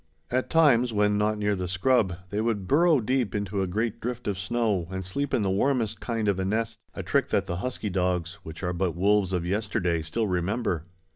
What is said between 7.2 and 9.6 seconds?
that the husky dogs, which are but wolves of